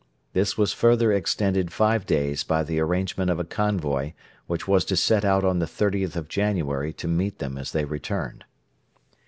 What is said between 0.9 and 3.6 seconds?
extended five days by the arrangement of a